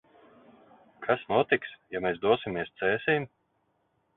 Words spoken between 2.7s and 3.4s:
Cēsīm?